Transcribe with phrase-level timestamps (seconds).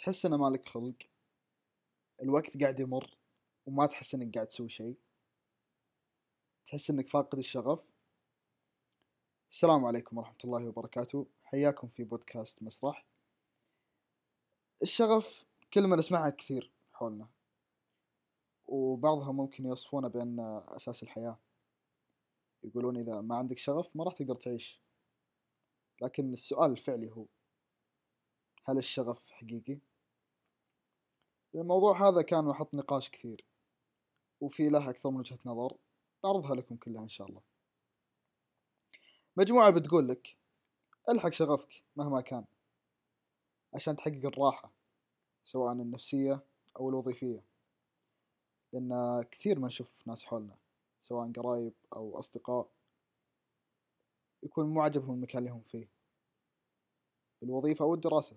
[0.00, 0.96] تحس إنه مالك خلق.
[2.22, 3.16] الوقت قاعد يمر
[3.66, 4.98] وما تحس إنك قاعد تسوي شيء
[6.64, 7.86] تحس إنك فاقد الشغف.
[9.50, 11.26] السلام عليكم ورحمة الله وبركاته.
[11.42, 13.06] حياكم في بودكاست مسرح.
[14.82, 17.28] الشغف كلمة نسمعها كثير حولنا.
[18.66, 21.38] وبعضها ممكن يوصفونه بأن أساس الحياة.
[22.64, 24.80] يقولون إذا ما عندك شغف ما راح تقدر تعيش.
[26.02, 27.26] لكن السؤال الفعلي هو
[28.64, 29.89] هل الشغف حقيقي؟
[31.54, 33.44] الموضوع هذا كان محط نقاش كثير
[34.40, 35.76] وفي له أكثر من وجهة نظر.
[36.24, 37.42] بعرضها لكم كلها إن شاء الله.
[39.36, 40.36] مجموعة بتقول لك
[41.08, 42.44] ألحق شغفك مهما كان
[43.74, 44.72] عشان تحقق الراحة
[45.44, 46.42] سواء النفسية
[46.76, 47.44] أو الوظيفية.
[48.72, 50.56] لأن كثير ما نشوف ناس حولنا
[51.02, 52.68] سواء قرايب أو أصدقاء
[54.42, 55.88] يكون مو عجبهم المكان اللي هم فيه
[57.42, 58.36] الوظيفة أو الدراسة.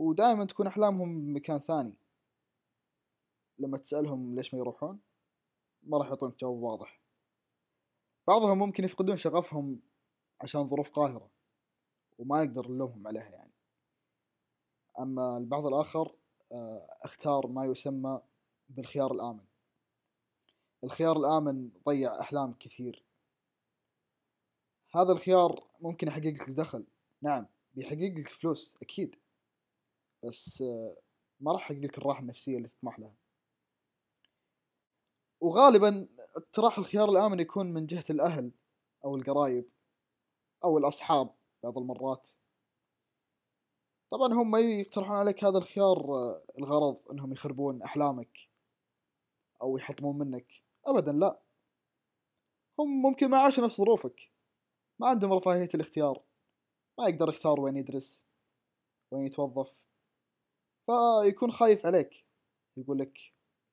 [0.00, 1.94] ودائما تكون أحلامهم بمكان ثاني.
[3.58, 5.00] لما تسألهم ليش ما يروحون
[5.82, 7.00] ما راح يعطونك جواب واضح.
[8.28, 9.80] بعضهم ممكن يفقدون شغفهم
[10.40, 11.30] عشان ظروف قاهرة
[12.18, 13.52] وما نقدر نلومهم عليها يعني.
[14.98, 16.14] أما البعض الآخر
[16.52, 18.20] آه، أختار ما يسمى
[18.68, 19.44] بالخيار الآمن.
[20.84, 23.04] الخيار الآمن ضيع أحلام كثير.
[24.94, 26.84] هذا الخيار ممكن يحقق لك دخل.
[27.22, 29.19] نعم بيحقق لك فلوس أكيد.
[30.24, 30.96] بس آه،
[31.40, 33.14] ما راح يحقق لك الراحة النفسية اللي تطمح لها.
[35.40, 38.52] وغالبا اقتراح الخيار الآمن يكون من جهة الأهل
[39.04, 39.70] أو القرايب
[40.64, 42.28] أو الأصحاب بعض المرات.
[44.10, 48.38] طبعا هم يقترحون عليك هذا الخيار آه، الغرض إنهم يخربون أحلامك
[49.62, 50.62] أو يحطمون منك.
[50.86, 51.40] ابدا لا.
[52.78, 54.32] هم ممكن ما عاشوا نفس ظروفك
[55.00, 56.22] ما عندهم رفاهية الاختيار
[56.98, 58.26] ما يقدر يختار وين يدرس
[59.12, 59.80] وين يتوظف.
[60.90, 62.24] فيكون خايف عليك.
[62.76, 63.18] يقول لك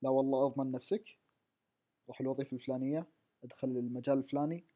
[0.02, 1.18] لا والله أضمن نفسك.
[2.08, 3.06] روح الوظيفة الفلانية
[3.44, 4.66] أدخل المجال الفلاني.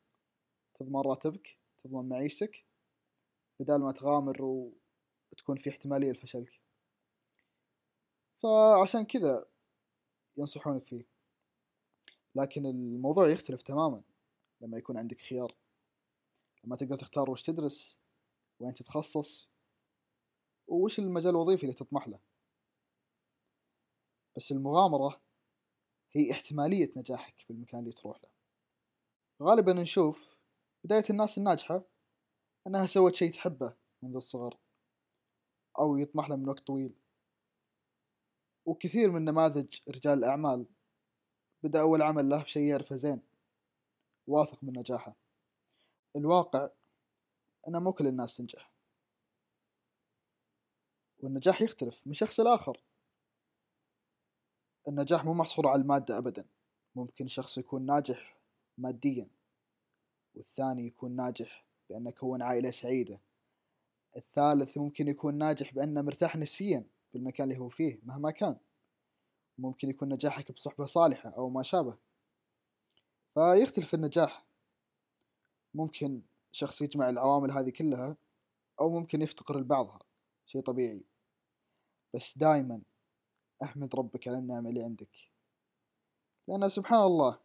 [0.74, 2.64] تضمن راتبك تضمن معيشتك.
[3.60, 4.42] بدال ما تغامر
[5.32, 6.60] وتكون في احتمالية لفشلك.
[8.38, 9.46] فعشان كذا
[10.36, 11.06] ينصحونك فيه.
[12.34, 14.02] لكن الموضوع يختلف تماما
[14.60, 15.54] لما يكون عندك خيار.
[16.64, 18.00] لما تقدر تختار وش تدرس
[18.60, 19.50] وين تتخصص
[20.66, 22.32] وش المجال الوظيفي اللي تطمح له.
[24.36, 25.20] بس المغامرة
[26.12, 28.30] هي احتمالية نجاحك بالمكان اللي تروح له.
[29.42, 30.36] غالبا نشوف
[30.84, 31.82] بداية الناس الناجحة
[32.66, 34.58] أنها سوت شيء تحبه منذ الصغر
[35.78, 36.94] أو يطمح له من وقت طويل.
[38.66, 40.66] وكثير من نماذج رجال الأعمال
[41.62, 43.22] بدأ أول عمل له بشيء يعرفه زين
[44.26, 45.16] واثق من نجاحه.
[46.16, 46.70] الواقع
[47.68, 48.72] أن مو كل الناس تنجح.
[51.18, 52.82] والنجاح يختلف من شخص لآخر.
[54.88, 56.44] النجاح مو محصور على المادة أبدا.
[56.94, 58.36] ممكن شخص يكون ناجح
[58.78, 59.28] ماديا
[60.34, 63.20] والثاني يكون ناجح بأنه كون عائلة سعيدة.
[64.16, 66.84] الثالث ممكن يكون ناجح بأنه مرتاح نفسيا
[67.14, 68.56] بالمكان اللي هو فيه مهما كان.
[69.58, 71.98] ممكن يكون نجاحك بصحبة صالحة أو ما شابه.
[73.34, 74.46] فيختلف النجاح.
[75.74, 76.22] ممكن
[76.52, 78.16] شخص يجمع العوامل هذه كلها
[78.80, 79.98] أو ممكن يفتقر لبعضها.
[80.46, 81.04] شيء طبيعي.
[82.14, 82.82] بس دايما
[83.62, 85.30] أحمد ربك على النعمة اللي عندك.
[86.48, 87.38] لأن سبحان الله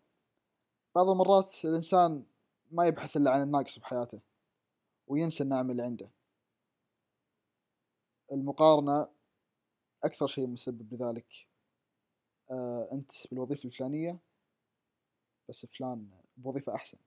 [0.96, 2.26] بعض المرات الإنسان
[2.72, 4.20] ما يبحث إلا عن الناقص بحياته
[5.08, 6.12] وينسى النعمة اللي عنده.
[8.32, 9.08] المقارنة
[10.04, 11.48] أكثر شيء مسبب لذلك.
[12.52, 14.20] آه أنت بالوظيفة الفلانية
[15.50, 16.98] بس فلان بوظيفة أحسن.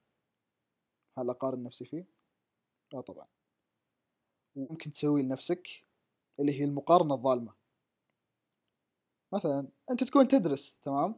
[1.19, 2.05] هل أقارن نفسي فيه؟
[2.93, 3.27] لا طبعا.
[4.57, 5.69] وممكن تسوي لنفسك
[6.41, 7.60] اللي هي المقارنة الظالمة.
[9.33, 11.15] مثلا أنت تكون تدرس تمام؟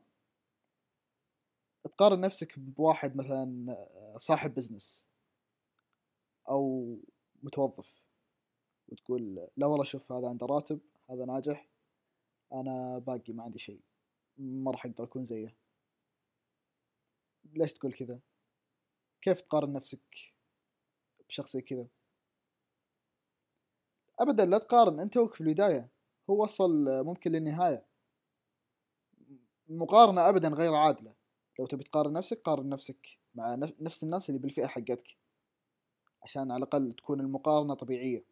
[1.84, 3.76] تقارن نفسك بواحد مثلا
[4.18, 5.06] صاحب بزنس
[6.48, 6.96] أو
[7.42, 8.02] متوظف
[8.88, 11.68] وتقول لا والله شوف هذا عنده راتب هذا ناجح
[12.52, 13.80] أنا باقي ما عندي شيء
[14.38, 15.56] ما راح أقدر أكون زيه.
[17.44, 18.20] ليش تقول كذا؟
[19.22, 20.34] كيف تقارن نفسك
[21.28, 21.86] بشخص كذا؟
[24.18, 25.88] أبدا لا تقارن أنت توك في البداية
[26.30, 27.91] هو وصل ممكن للنهاية.
[29.70, 31.14] المقارنة أبدا غير عادلة.
[31.58, 35.16] لو تبي تقارن نفسك قارن نفسك مع نفس الناس اللي بالفئة حقتك.
[36.22, 38.24] عشان على الأقل تكون المقارنة طبيعية.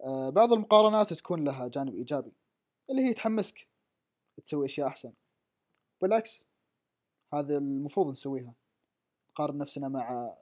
[0.00, 2.32] آه بعض المقارنات تكون لها جانب إيجابي
[2.90, 3.68] اللي هي تحمسك
[4.42, 5.12] تسوي أشياء أحسن.
[6.02, 6.46] بالعكس
[7.34, 8.54] هذا المفروض نسويها.
[9.30, 10.36] نقارن نفسنا مع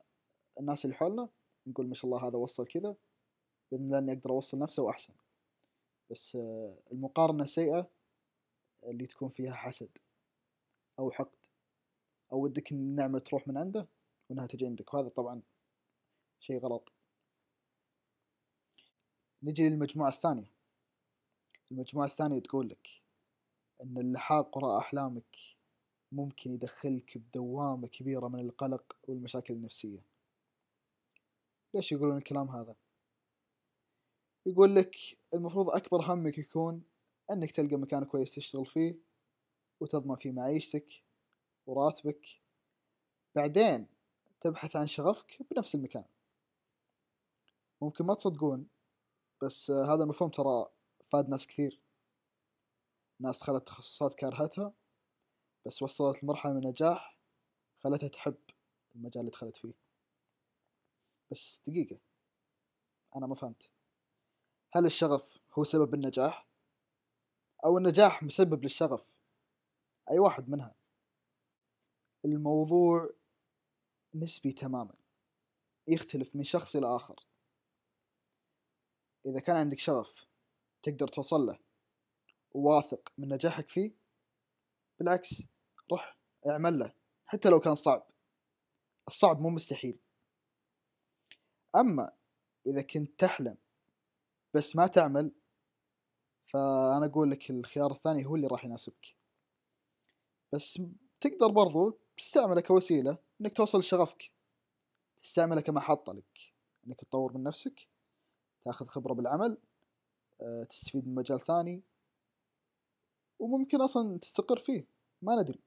[0.60, 1.28] الناس اللي حولنا
[1.66, 2.94] نقول ما شاء الله هذا وصل كذا
[3.72, 5.14] بإذن الله إني أقدر أوصل نفسه وأحسن.
[6.10, 7.90] بس آه، المقارنة سيئة
[8.84, 9.98] اللي تكون فيها حسد
[10.98, 11.46] أو حقد
[12.32, 13.88] أو ودك النعمة تروح من عنده
[14.28, 14.94] وإنها تجي عندك.
[14.94, 15.42] وهذا طبعا
[16.40, 16.92] شيء غلط.
[19.42, 20.50] نجي للمجموعة الثانية.
[21.72, 23.02] المجموعة الثانية تقول لك
[23.82, 25.36] أن اللحاق وراء أحلامك
[26.12, 30.04] ممكن يدخلك بدوامة كبيرة من القلق والمشاكل النفسية.
[31.74, 32.76] ليش يقولون الكلام هذا؟
[34.46, 34.96] يقول لك
[35.34, 36.84] المفروض أكبر همك يكون
[37.30, 38.98] أنك تلقى مكان كويس تشتغل فيه
[39.80, 41.04] وتضمن فيه معيشتك
[41.66, 42.26] وراتبك.
[43.34, 43.86] بعدين
[44.40, 46.04] تبحث عن شغفك بنفس المكان.
[47.80, 48.68] ممكن ما تصدقون
[49.42, 50.66] بس هذا المفهوم ترى
[51.04, 51.80] فاد ناس كثير.
[53.20, 54.72] ناس دخلت تخصصات كارهتها
[55.66, 57.18] بس وصلت لمرحلة من النجاح
[57.78, 58.36] خلتها تحب
[58.94, 59.74] المجال اللي دخلت فيه.
[61.30, 61.98] بس دقيقة
[63.16, 63.70] أنا ما فهمت.
[64.72, 66.53] هل الشغف هو سبب النجاح؟
[67.64, 69.14] أو النجاح مسبب للشغف؟
[70.10, 70.74] أي واحد منها.
[72.24, 73.10] الموضوع
[74.14, 74.94] نسبي تماما.
[75.88, 77.16] يختلف من شخص إلى آخر.
[79.26, 80.26] إذا كان عندك شغف
[80.82, 81.58] تقدر توصل له
[82.52, 83.94] وواثق من نجاحك فيه
[84.98, 85.28] بالعكس
[85.92, 86.94] روح اعمل له
[87.26, 88.10] حتى لو كان صعب.
[89.08, 89.98] الصعب مو مستحيل.
[91.76, 92.16] أما
[92.66, 93.58] إذا كنت تحلم
[94.54, 95.32] بس ما تعمل
[96.44, 99.16] فأنا أقول لك الخيار الثاني هو اللي راح يناسبك.
[100.52, 100.82] بس
[101.20, 104.30] تقدر برضو تستعمله كوسيلة إنك توصل لشغفك.
[105.22, 106.54] تستعمله كمحطة لك.
[106.86, 107.88] إنك تطور من نفسك
[108.62, 109.58] تاخذ خبرة بالعمل
[110.40, 111.82] آه، تستفيد من مجال ثاني.
[113.38, 114.86] وممكن أصلا تستقر فيه.
[115.22, 115.60] ما ندري.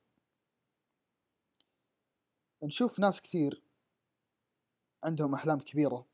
[2.64, 3.64] نشوف ناس كثير
[5.04, 6.06] عندهم أحلام كبيرة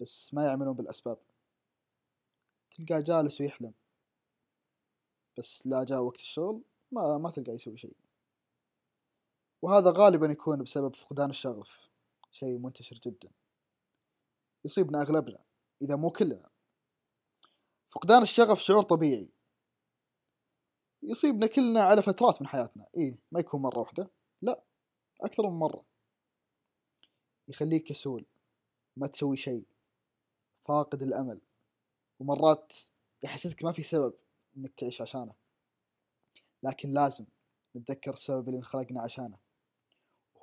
[0.00, 1.18] بس ما يعملون بالأسباب.
[2.80, 3.74] تلقاه جالس ويحلم.
[5.38, 6.62] بس لا جاء وقت الشغل
[6.92, 7.96] ما ما تلقاه يسوي شيء.
[9.62, 11.90] وهذا غالبا يكون بسبب فقدان الشغف.
[12.30, 13.30] شيء منتشر جدا.
[14.64, 15.44] يصيبنا أغلبنا
[15.82, 16.50] إذا مو كلنا.
[17.88, 19.32] فقدان الشغف شعور طبيعي.
[21.02, 22.86] يصيبنا كلنا على فترات من حياتنا.
[22.96, 24.10] إيه ما يكون مرة واحدة.
[24.42, 24.62] لا
[25.20, 25.84] أكثر من مرة.
[27.48, 28.26] يخليك كسول.
[28.96, 29.64] ما تسوي شيء.
[30.62, 31.40] فاقد الأمل.
[32.20, 32.72] ومرات
[33.22, 34.14] يحسسك ما في سبب
[34.56, 35.34] إنك تعيش عشانه.
[36.62, 37.26] لكن لازم
[37.76, 39.38] نتذكر السبب اللي انخلقنا عشانه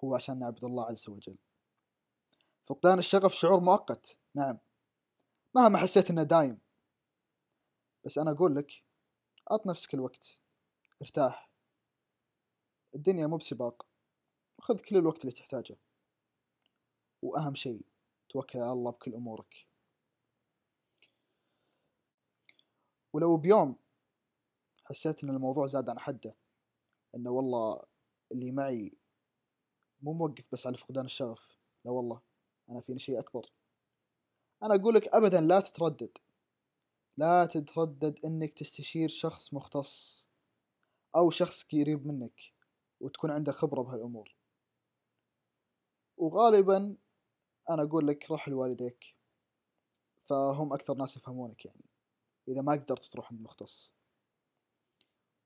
[0.04, 1.38] هو عشان نعبد الله عز وجل.
[2.64, 4.58] فقدان الشغف شعور مؤقت نعم.
[5.56, 6.60] مهما حسيت إنه دايم.
[8.06, 8.84] بس أنا أقول لك
[9.52, 10.42] أعط نفسك الوقت.
[11.02, 11.50] ارتاح.
[12.96, 13.86] الدنيا مو بسباق.
[14.62, 15.78] خذ كل الوقت اللي تحتاجه.
[17.22, 17.86] وأهم شيء
[18.30, 19.68] توكل على الله بكل أمورك.
[23.18, 23.76] ولو بيوم
[24.86, 26.36] حسيت إن الموضوع زاد عن حده
[27.16, 27.84] إنه والله
[28.32, 28.98] اللي معي
[30.02, 32.22] مو موقف بس على فقدان الشغف لا والله
[32.70, 33.52] أنا فيني شيء أكبر.
[34.64, 36.18] أنا أقول لك أبدا لا تتردد.
[37.18, 40.28] لا تتردد إنك تستشير شخص مختص
[41.16, 42.54] أو شخص قريب منك
[43.00, 44.36] وتكون عنده خبرة بهالأمور.
[46.18, 46.96] وغالبا
[47.70, 49.16] أنا أقول لك روح لوالديك
[50.20, 51.97] فهم أكثر ناس يفهمونك يعني.
[52.48, 53.94] إذا ما قدرت تروح عند مختص.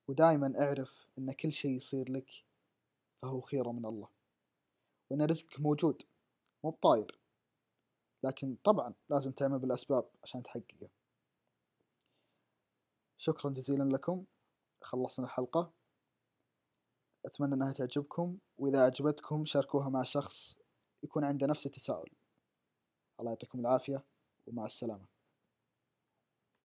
[0.08, 2.46] ودائما أعرف أن كل شيء يصير لك
[3.18, 4.10] فهو خيرة من الله.
[5.10, 6.04] وأن رزقك موجود
[6.64, 7.20] مو بطاير.
[8.24, 10.90] لكن طبعا لازم تعمل بالأسباب عشان تحققه.
[13.18, 14.26] شكرا جزيلا لكم.
[14.82, 15.72] خلصنا الحلقة.
[17.26, 18.38] أتمنى أنها تعجبكم.
[18.58, 20.58] وإذا عجبتكم شاركوها مع شخص
[21.04, 22.12] يكون عنده نفس التساؤل.
[23.20, 24.04] الله يعطيكم العافية
[24.48, 25.21] ومع السلامة.